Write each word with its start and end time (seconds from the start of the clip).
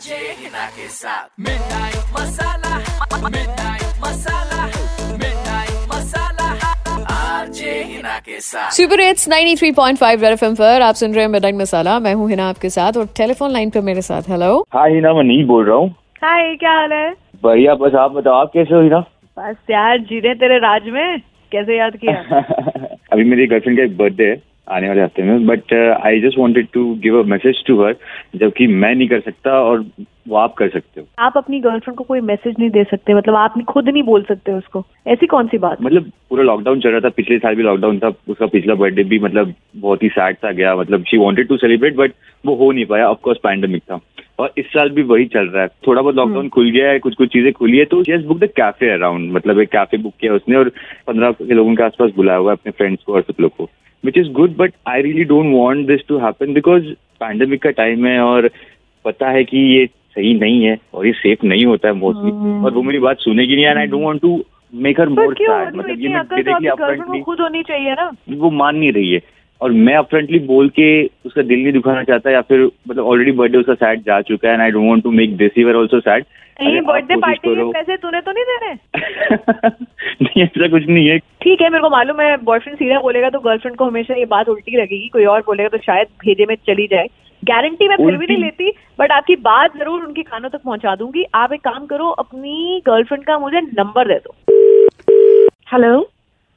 RJ 0.00 0.16
Hina 0.16 0.64
के 0.76 0.86
साथ 0.88 1.40
midnight 1.40 1.96
masala 2.18 2.76
midnight 3.24 3.98
masala 4.04 4.64
midnight 5.22 5.92
masala 5.92 6.46
RJ 7.14 7.72
Hina 7.82 8.18
के 8.26 8.40
साथ 8.40 8.70
सुपर 8.76 9.00
हिट्स 9.00 9.28
93.5 9.28 10.22
रेड 10.22 10.32
एफएम 10.32 10.54
पर 10.54 10.82
आप 10.82 10.94
सुन 11.00 11.14
रहे 11.14 11.24
हैं 11.24 11.30
मिडनाइट 11.32 11.54
मसाला 11.54 11.98
मैं 12.06 12.14
हूँ 12.14 12.28
हिना 12.30 12.48
आपके 12.48 12.70
साथ 12.78 12.96
और 12.98 13.06
टेलीफोन 13.16 13.50
लाइन 13.52 13.70
पे 13.70 13.80
मेरे 13.90 14.02
साथ। 14.02 14.30
हेलो 14.30 14.50
हाँ 14.74 14.88
हिना 14.88 15.12
मैं 15.12 15.24
नहीं 15.24 15.44
बोल 15.46 15.66
रहा 15.68 15.76
हूँ। 15.76 15.90
हाय 16.24 16.54
क्या 16.56 16.72
हाल 16.72 16.92
है? 16.92 17.10
बढ़िया 17.42 17.74
बस 17.84 17.94
आप 17.94 18.12
बताओ 18.12 18.40
आप 18.40 18.50
कैसे 18.54 18.74
हो 18.74 18.80
हिना? 18.82 19.00
बस 19.38 19.56
यार 19.70 19.98
जी 19.98 20.20
रहे 20.20 20.34
तेरे 20.34 20.58
राज 20.58 20.88
में। 20.92 21.18
कैसे 21.52 21.78
याद 21.78 21.96
किया? 22.04 22.12
अभी 23.12 23.24
मेरी 23.24 23.46
गर्लफ्रेंड 23.46 23.78
का 23.78 23.84
एक 23.84 23.96
बर्थडे 23.96 24.24
है। 24.24 24.49
आने 24.66 24.88
वाले 24.88 25.02
हफ़्ते 25.02 25.22
में। 25.22 25.46
But 25.46 25.72
I 26.04 26.20
just 26.20 26.38
wanted 26.38 26.66
to 26.72 26.84
give 27.02 27.18
a 27.20 27.22
message 27.28 27.64
to 27.66 27.82
her 27.82 27.96
जबकि 28.36 28.66
मैं 28.66 28.94
नहीं 28.94 29.08
कर 29.08 29.20
सकता 29.20 29.60
और 29.60 29.84
वो 30.28 30.36
आप 30.36 30.54
कर 30.54 30.68
सकते 30.68 31.00
हो। 31.00 31.06
आप 31.18 31.36
अपनी 31.36 31.60
गर्लफ्रेंड 31.60 31.96
को 31.98 32.04
कोई 32.04 32.20
मैसेज 32.22 32.54
नहीं 32.58 32.70
दे 32.70 32.84
सकते 32.84 33.14
मतलब 33.14 33.34
आप 33.36 33.54
खुद 33.68 33.88
नहीं 33.88 34.02
बोल 34.02 34.22
सकते 34.22 34.52
उसको। 34.52 34.84
ऐसी 35.06 35.26
कौन 35.26 35.46
सी 35.46 35.58
बात? 35.58 35.82
मतलब 35.82 36.10
पूरा 36.30 36.44
लॉकडाउन 36.44 36.80
चल 36.80 36.90
रहा 36.90 37.00
था 37.00 37.08
पिछले 37.16 37.38
साल 37.38 37.54
भी 37.54 37.62
लॉकडाउन 37.62 37.98
था 37.98 38.12
उसका 38.28 38.46
पिछला 38.46 38.74
बर्थडे 38.74 39.04
भी 39.04 39.18
मतलब 39.18 39.54
बहुत 39.76 40.02
ही 40.02 40.08
सैड 40.08 40.36
था 40.36 40.52
गया। 40.52 40.74
मतलब 40.76 41.04
she 41.10 41.18
wanted 41.18 41.48
to 41.48 41.56
celebrate 41.56 41.96
but 41.96 42.12
वो 42.44 42.54
हो 42.56 42.70
नहीं 42.72 42.86
पाया। 42.86 43.08
ऑफकोर्स 43.08 43.38
पैंडेमिक 43.42 43.82
था। 43.82 44.00
और 44.38 44.52
इस 44.58 44.66
साल 44.66 44.90
भी 44.90 45.02
वही 45.02 45.24
चल 45.26 45.46
रहा 45.46 45.62
है। 45.62 45.68
थोड़ा 45.86 46.00
बहुत 46.02 46.14
लॉकडाउन 46.14 46.48
खुल 46.48 46.70
गया 46.70 46.90
है 46.90 46.98
कुछ 46.98 47.14
कुछ 47.14 47.28
चीज़ें 47.32 47.52
खुली 47.52 47.78
है 47.78 47.84
तो 47.84 48.02
just 48.02 48.26
book 48.26 48.38
the 48.38 48.48
cafe 48.56 48.90
around 48.90 49.32
मतलब 49.32 49.60
एक 49.60 49.68
कैफ़े 49.68 49.98
बुक 49.98 50.14
किया 50.20 50.34
उसने 50.34 50.56
और 50.56 50.68
पंद्रह 51.06 51.32
के 51.32 51.54
लोगों 51.54 51.74
के 51.74 51.82
आसपास 51.82 52.10
बुलाया 52.16 52.38
हुआ 52.38 52.50
है 52.50 52.56
अपने 52.56 52.72
फ्रेंड्स 52.72 53.02
को 53.02 53.14
और 53.14 53.22
सब 53.22 53.40
लोग 53.40 53.56
को। 53.56 53.68
Which 54.04 54.18
is 54.18 54.28
good 54.32 54.56
but 54.56 54.72
I 54.88 55.02
really 55.02 55.24
don't 55.24 55.52
want 55.54 55.86
this 55.86 56.00
to 56.08 56.18
happen 56.18 56.52
because 56.52 56.84
pandemic 57.20 57.62
का 57.62 57.70
टाइम 57.70 58.06
है 58.06 58.18
और 58.20 58.50
पता 59.04 59.30
है 59.30 59.44
कि 59.44 59.58
ये 59.76 59.86
सही 59.86 60.34
नहीं 60.34 60.64
है 60.64 60.76
और 60.94 61.06
ये 61.06 61.12
सेफ़ 61.12 61.46
नहीं 61.46 61.64
होता 61.64 61.88
है 61.88 61.94
मोस्टली 61.94 62.30
और 62.64 62.72
वो 62.72 62.82
मेरी 62.82 62.98
बात 62.98 63.18
सुनेगी 63.20 63.54
नहीं 63.54 63.64
and 63.64 63.78
I 63.78 63.86
don't 63.86 64.04
want 64.04 64.20
to 64.20 64.44
make 64.74 65.00
her 65.00 65.08
more 65.08 65.26
मतलब 65.26 66.00
ये 66.00 66.08
मैं 66.08 66.22
तो 66.24 66.36
डायरेक्टली 66.36 66.68
अपफ्रंटली 66.68 67.20
खुद 67.20 67.40
होनी 67.40 67.62
चाहिए 67.62 67.92
ना। 67.92 68.10
वो 68.30 68.50
मान 68.50 68.76
नहीं 68.76 68.92
रही 68.92 69.12
है। 69.12 69.20
और 69.60 69.70
मैं 69.86 69.94
अपफ्रंटली 69.96 70.38
बोल 70.46 70.68
के 70.78 70.90
उसका 71.26 71.42
दिल 71.42 71.62
नहीं 71.62 71.72
दुखाना 71.72 72.02
चाहता 72.04 72.30
या 72.30 72.40
फिर 72.42 72.64
मतलब 72.88 73.06
ऑलरेडी 73.06 73.32
बर्थडे 73.32 73.58
उसका 73.58 73.74
सैड 73.76 74.02
जा 74.02 74.20
चुका 74.22 74.48
है 74.48 74.54
and 74.54 74.62
I 74.62 74.70
don't 74.70 74.88
want 74.88 75.02
to 75.04 75.10
make 75.12 75.36
this 75.36 75.58
ever 75.58 75.76
also 75.76 76.00
sad 76.00 76.24
ये 76.62 76.80
बर्थडे 76.80 77.16
पार्टी 77.16 77.54
के 77.54 77.70
पैसे 77.72 77.96
तूने 77.96 78.20
तो 78.20 78.32
नहीं 78.32 78.44
देने? 78.44 78.72
नहीं 80.22 80.42
ऐसा 80.42 80.68
कुछ 80.68 80.86
नहीं 80.88 81.06
है। 81.08 81.18
ठीक 81.18 81.60
है 81.62 81.68
मेरे 81.70 81.82
को 81.82 81.90
मालूम 81.90 82.20
है 82.20 82.36
बॉयफ्रेंड 82.44 82.78
सीधा 82.78 82.98
बोलेगा 83.00 83.30
तो 83.30 83.38
गर्लफ्रेंड 83.40 83.76
को 83.76 83.84
हमेशा 83.84 84.14
ये 84.14 84.24
बात 84.32 84.48
उल्टी 84.48 84.76
लगेगी 84.76 85.08
कोई 85.08 85.24
और 85.24 85.40
बोलेगा 85.46 85.68
तो 85.68 85.78
शायद 85.84 86.08
भेजे 86.24 86.46
में 86.48 86.54
चली 86.66 86.86
जाए। 86.86 87.06
गारंटी 87.42 87.88
मैं 87.88 87.96
फिर 87.96 88.16
भी 88.16 88.26
नहीं 88.26 88.36
लेती 88.36 88.72
बट 89.00 89.12
आपकी 89.12 89.36
बात 89.42 89.76
ज़रूर 89.78 90.04
उनके 90.04 90.22
कानों 90.22 90.48
तक 90.48 90.60
पहुँचा 90.64 90.94
दूँगी। 90.96 91.24
आप 91.34 91.52
एक 91.52 91.60
काम 91.60 91.86
करो 91.86 92.08
अपनी 92.24 92.80
गर्लफ्रेंड 92.86 93.24
का 93.24 93.38
मुझे 93.38 93.60
नंबर 93.60 94.08
दे 94.08 94.18
दो। 94.18 94.34
Hello 95.72 95.98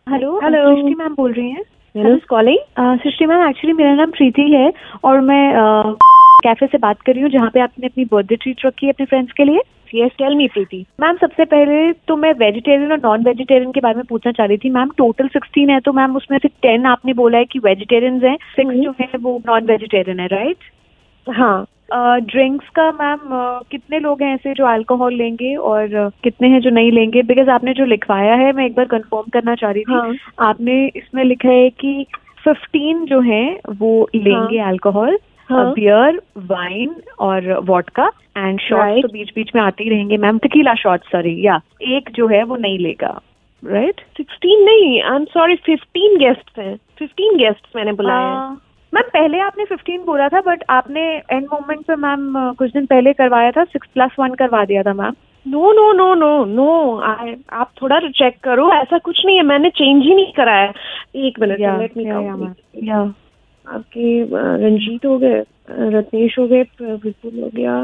hello 0.08 0.40
hello 0.44 0.76
Srishti 0.76 0.96
ma'am 0.96 1.14
बोल 1.16 1.32
रही 1.34 1.50
हैं। 1.50 1.64
कॉलिंग 1.96 2.98
सृष्टि 3.00 3.26
मैम 3.26 3.48
एक्चुअली 3.48 3.74
मेरा 3.74 3.94
नाम 3.96 4.12
प्रीति 4.12 4.42
है 4.52 4.72
और 5.06 5.20
मैं 5.22 5.54
कैफ़े 6.44 6.68
से 6.68 6.78
बात 6.78 7.02
कर 7.02 7.14
रही 7.14 7.22
हूँ 7.22 7.30
जहाँ 7.32 7.50
पे 7.54 7.60
आपने 7.60 7.88
अपनी 7.88 8.06
बर्थडे 8.14 8.36
ट्रीट 8.36 8.66
रखी 8.66 8.86
है 8.86 8.92
अपने 8.92 9.06
फ्रेंड्स 9.06 9.32
के 9.32 9.44
लिए। 9.44 9.62
Yes 9.96 10.12
tell 10.18 10.36
me 10.36 10.48
Preeti. 10.48 10.86
Ma'am 11.02 11.18
सबसे 11.18 11.46
पहले 11.46 11.92
तो 12.08 12.16
मैं 12.18 12.32
वेजिटेरियन 12.34 12.92
और 12.92 13.00
नॉन 13.04 13.24
वेजिटेरियन 13.24 13.72
के 13.72 13.80
बारे 13.80 13.96
में 13.96 14.06
पूछना 14.10 14.32
चाह 14.32 14.46
रही 14.46 14.58
थी। 14.58 14.70
मैम 14.70 14.90
टोटल 14.98 15.28
सिक्सटीन 15.28 15.70
है 15.70 15.80
तो 15.80 15.94
मैम 15.94 16.16
उसमें 16.18 16.38
से 16.38 16.48
टेन 16.62 16.86
आपने 16.86 17.14
बोला 17.14 17.38
है 17.38 17.46
कि 17.46 17.60
वेजिटेरियंस 17.60 18.24
हैं 18.24 18.36
सिक्स 18.56 18.76
जो 18.76 18.94
है 19.02 19.10
वो 19.20 19.42
नॉन 19.48 19.66
वेजिटेरियन 19.66 20.20
है 20.20 20.28
राइट 20.28 20.72
हाँ। 21.28 21.66
ड्रिंक्स 22.22 22.70
का 22.70 22.92
मैम 22.92 23.20
कितने 23.72 24.00
लोग 24.00 24.22
हैं 24.22 24.34
ऐसे 24.34 24.54
जो 24.54 24.66
अल्कोहल 24.66 25.14
लेंगे 25.14 25.56
और 25.56 26.12
कितने 26.24 26.48
हैं 26.48 26.60
जो 26.62 26.70
नहीं 26.70 26.92
लेंगे? 26.92 27.22
बिकॉज़ 27.22 27.50
आपने 27.50 27.74
जो 27.74 27.86
लिखवाया 27.86 28.36
है 28.36 28.52
मैं 28.52 28.66
एक 28.66 28.76
बार 28.76 28.86
कंफर्म 28.86 29.30
करना 29.34 29.56
चाह 29.56 29.72
रही 29.72 29.84
थी। 29.84 29.94
हाँ। 29.94 30.14
आपने 30.40 30.86
इसमें 30.88 31.24
लिखा 31.24 31.50
है 31.50 31.70
कि 31.70 32.06
फिफ्टीन 32.44 33.06
जो 33.06 33.20
हैं 33.20 33.60
वो 33.76 34.10
लेंगे 34.16 34.60
अल्कोहल 34.60 35.18
हाँ। 35.50 35.72
बियर 35.74 36.22
वाइन 36.38 36.96
और 37.20 37.60
वॉडका 37.64 38.12
एंड 38.38 38.60
शॉट्स 38.60 38.84
Right. 38.84 39.02
तो 39.02 39.08
बीच 39.08 39.32
बीच 39.36 39.52
में 39.56 39.62
आते 39.62 39.84
ही 39.84 39.90
रहेंगे 39.90 40.18
मैम 40.18 40.38
टिकीला 40.38 40.74
शॉट 40.74 41.04
सॉरी 41.04 41.46
या 41.46 41.60
एक 41.82 42.10
जो 42.12 42.28
है 42.28 42.44
वो 42.44 42.56
नहीं 42.56 42.80
लेगा 42.80 43.20
राइट 43.64 44.02
सिक्सटीन 44.18 44.64
नहीं 44.64 45.02
I 45.02 45.16
am 45.16 45.24
sorry 45.24 45.56
fifteen 45.56 46.18
guest 46.18 46.60
हैं। 46.60 46.76
फिफ्टीन 47.00 47.38
गेस्ट 47.38 47.76
मैंने 47.76 47.92
बुलाया 47.92 48.58
मैम 48.94 49.08
पहले 49.14 49.40
आपने 49.40 49.64
15 49.66 50.06
बोला 50.06 50.28
था 50.30 50.40
बट 50.46 50.64
आपने 50.70 51.02
एंड 51.32 51.46
मोमेंट 51.54 51.80
पे 51.86 51.96
मैम 51.96 52.34
कुछ 52.58 52.72
दिन 52.72 52.86
पहले 52.86 53.14
करवाया 53.14 53.52
था 53.52 53.64
सिक्स 53.66 53.88
प्लस 53.94 54.12
वन 54.20 54.34
करवा 54.42 54.64
दिया 54.66 54.84
था 54.84 54.94
ma'am. 54.94 55.14
No 55.46 55.72
no 55.74 55.92
no 55.94 56.14
no 56.16 56.46
no 56.46 56.68
आप 57.02 57.72
थोड़ा 57.82 58.00
चेक 58.00 58.38
करो 58.44 58.70
ऐसा 58.74 58.98
कुछ 58.98 59.22
नहीं 59.26 59.38
है 59.38 59.44
मैंने 59.44 59.70
चेंज 59.70 60.04
ही 60.04 60.14
नहीं 60.16 60.34
कराया। 60.34 60.72
एक 61.26 61.40
मिनट 61.40 61.60
लेट 61.60 61.98
मी 61.98 62.90
आपके 63.66 64.22
रंजीत 64.64 65.06
हो 65.06 65.18
गए 65.18 65.40
रत्नेश 65.98 66.38
हो 66.40 66.48
गए 66.48 66.62
विपुल 66.82 67.42
हो 67.42 67.50
गया 67.56 67.76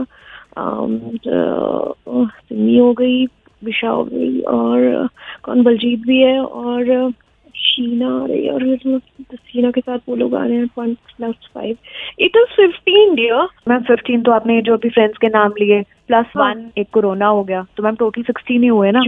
सिमी 2.40 2.78
हो 2.78 2.92
गई 2.94 3.26
विशा 3.64 3.90
हो 3.90 4.04
गई 4.04 4.40
और 4.42 5.08
कौन 5.44 5.64
बलजीत 5.64 6.02
भी 6.08 6.22
है 6.22 6.40
और 6.42 7.12
शीना 7.56 8.24
आ 8.24 8.26
रही 8.26 8.46
है 8.46 8.54
और 8.54 8.78
तो 8.86 9.00
शीना 9.36 9.72
के 9.72 9.82
साथ 9.82 10.00
वो 10.10 10.16
लोग 10.16 10.36
आ 10.36 10.46
रहे 10.46 10.58
हैं 10.58 10.70
one 10.78 10.94
plus 10.94 11.36
five 11.56 11.78
it 12.20 12.32
is 12.36 12.56
fifteen 12.56 13.16
dear 13.16 13.48
ma'am 13.68 13.84
15 13.84 14.26
तो 14.26 14.32
आपने 14.32 14.62
जो 14.62 14.78
भी 14.78 14.90
फ्रेंड्स 14.90 15.18
के 15.18 15.28
नाम 15.28 15.52
लिए। 15.62 15.82
प्लस 15.82 16.26
हाँ। 16.38 16.54
वन 16.54 16.70
एक 16.78 16.88
कोरोना 16.94 17.28
हो 17.28 17.44
गया। 17.44 17.66
तो 17.78 17.84
मैम 17.84 17.96
टोटल 17.96 18.22
16 18.22 18.62
ही 18.62 18.68
हुए 18.68 18.92
ना? 18.92 19.02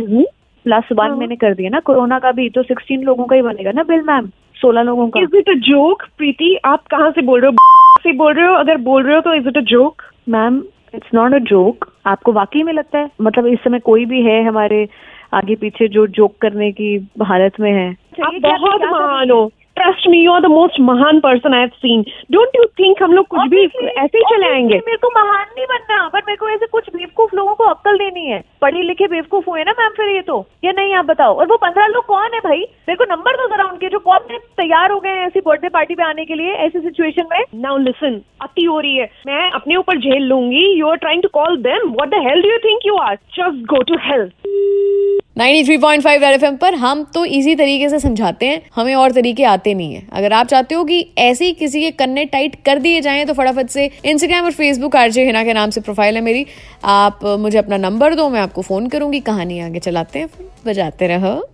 प्लस 0.65 0.83
वन 0.93 1.09
हाँ। 1.09 1.17
मैंने 1.17 1.35
कर 1.35 1.53
दिया 1.53 1.69
ना 1.69 1.79
कोरोना 1.79 2.19
का 2.19 2.31
भी 2.31 2.49
तो 2.49 2.63
16 2.63 3.03
लोगों 3.03 3.25
का 3.25 3.35
ही 3.35 3.41
बनेगा 3.41 3.71
ना 3.71 3.83
बिल 3.83 4.01
मैम 4.01 4.29
16 4.55 4.81
लोगों 4.81 5.09
का। 5.09 5.19
Is 5.19 5.35
it 5.35 5.49
a 5.49 5.53
joke 5.53 6.03
Preeti? 6.17 6.57
आप 6.65 6.87
कहाँ 6.87 7.11
से 7.11 7.21
बोल 7.21 7.41
रहे 7.41 7.51
हो? 7.51 7.57
से 8.03 8.13
बोल 8.13 8.33
रहे 8.33 8.45
हो? 8.47 8.53
अगर 8.53 8.77
बोल 8.77 9.03
रहे 9.03 9.15
हो 9.15 9.21
तो 9.21 9.33
is 9.33 9.47
it 9.47 9.57
a 9.57 9.61
joke 9.61 10.01
ma'am 10.29 10.63
it's 10.95 11.09
not 11.13 11.33
a 11.33 11.37
joke 11.37 11.85
आपको 12.05 12.31
वाकई 12.31 12.63
में 12.63 12.73
लगता 12.73 12.99
है? 12.99 13.09
मतलब 13.21 13.47
इस 13.47 13.59
समय 13.59 13.79
कोई 13.79 14.05
भी 14.05 14.21
है 14.21 14.43
हमारे 14.43 14.87
आगे 15.33 15.55
पीछे 15.55 15.87
जो 15.87 16.07
जोक 16.07 16.37
करने 16.37 16.71
की 16.71 17.09
हालत 17.21 17.59
में 17.59 17.71
है? 17.71 18.00
आप 18.19 18.33
बहुत 18.41 18.81
महान 18.81 19.31
हो। 19.31 19.51
Trust 19.75 20.07
me 20.07 20.25
you 20.25 20.31
are 20.31 20.41
the 20.41 20.45
most 20.45 20.79
महान 20.79 21.19
person 21.19 21.53
I 21.53 21.59
have 21.59 21.69
seen 21.75 22.01
don't 22.31 22.49
you 22.55 22.63
think 22.63 23.03
हम 23.03 23.13
लोग 23.13 23.27
कुछ 23.27 23.39
भी 23.39 23.63
ऐसे 23.87 24.17
ही 24.17 24.21
चले 24.21 24.47
आएँगे? 24.47 24.75
मेरे 24.75 24.97
को 24.97 25.07
महान 25.07 25.45
नहीं 25.57 25.65
बनना 25.65 26.07
पर 26.07 26.19
मेरे 26.19 26.35
को 26.35 26.49
ऐसे 26.49 26.65
कुछ 26.65 26.89
बेवकूफ़ 26.95 27.35
लोगों 27.35 27.55
को 27.55 27.63
अक्ल 27.63 27.97
देनी 27.97 28.25
है। 28.25 28.43
पढ़े 28.61 28.81
लिखे 28.81 29.07
बेवकूफ़ 29.07 29.49
हुए 29.49 29.63
ना 29.63 29.71
मैम 29.79 29.89
फिर 29.89 30.09
ये 30.09 30.21
तो। 30.21 30.45
या 30.63 30.71
नहीं 30.71 30.93
आप 30.93 31.05
बताओ। 31.05 31.35
और 31.35 31.47
वो 31.47 31.55
पंद्रह 31.55 31.87
लोग 31.87 32.05
कौन 32.05 32.29
है 32.33 32.39
भाई? 32.39 32.57
मेरे 32.57 32.95
को 32.95 33.03
नंबर 33.03 33.31
दो 33.31 33.47
जरा 33.47 33.63
उनके 33.63 33.87
जो 33.87 33.99
कौन 33.99 34.19
तैयार 34.57 34.91
हो 34.91 34.99
गए 34.99 35.09
हैं 35.09 35.27
ऐसी 35.27 35.39
बर्थडे 35.39 35.69
पार्टी 35.69 35.95
पे 35.95 36.03
आने 36.03 36.25
के 36.25 36.35
लिए 36.35 36.51
ऐसी 36.51 36.79
सिचुएशन 36.79 37.23
में। 37.31 37.39
नाउ 37.55 37.77
लिसन 37.77 38.21
अति 38.41 38.65
हो 38.65 38.79
रही 38.79 38.95
है। 38.95 39.09
मैं 39.27 39.51
अपने 39.51 39.75
ऊपर 39.75 39.97
झेल 39.97 40.23
लूँगी। 40.23 40.79
You 40.79 40.87
are 40.87 40.95
trying 40.95 41.23
to 41.23 41.29
call 41.33 41.57
them 41.57 41.89
what 41.89 42.09
the 42.09 42.13
hell 42.13 42.41
do 42.41 42.49
you 42.49 42.57
think 42.57 42.79
you 42.85 42.95
are 42.95 43.15
just 43.15 43.65
go 43.65 43.83
to 43.83 43.95
health 44.01 44.33
93.5 45.35 46.21
Red 46.21 46.33
FM 46.33 46.55
पर 46.57 46.73
हम 46.75 47.03
तो 47.13 47.23
इसी 47.25 47.55
तरीके 47.55 47.89
से 47.89 47.99
समझाते 47.99 48.45
हैं, 48.45 48.61
हमें 48.75 48.93
और 48.95 49.11
तरीके 49.11 49.43
आते 49.43 49.73
नहीं 49.73 49.93
है। 49.93 50.07
अगर 50.13 50.33
आप 50.33 50.47
चाहते 50.47 50.75
हो 50.75 50.83
कि 50.83 51.05
ऐसे 51.17 51.45
ही 51.45 51.53
किसी 51.53 51.81
के 51.81 51.91
कन्ने 51.93 52.25
टाइट 52.25 52.55
कर 52.65 52.79
दिए 52.79 53.01
जाएँ 53.01 53.25
तो 53.25 53.33
फटाफट 53.33 53.69
से 53.69 53.89
इंस्टाग्राम 54.05 54.45
और 54.45 54.51
फेसबुक 54.51 54.95
आरजे 54.95 55.25
हिना 55.25 55.43
के 55.43 55.53
नाम 55.53 55.69
से 55.69 55.81
प्रोफ़ाइल 55.81 56.15
है 56.15 56.21
मेरी। 56.21 56.45
आप 56.85 57.19
मुझे 57.39 57.57
अपना 57.57 57.77
नंबर 57.79 58.15
दो, 58.15 58.29
मैं 58.29 58.41
आपको 58.41 58.61
फ़ोन 58.61 58.87
करूँगी। 58.87 59.19
कहानी 59.21 59.59
आगे 59.59 59.79
चलाते 59.79 60.19
हैं, 60.19 60.29
बजाते 60.65 61.07
रहो। 61.07 61.51